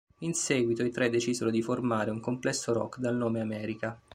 [0.21, 4.01] In seguito, i tre decisero di formare un complesso rock dal nome "America".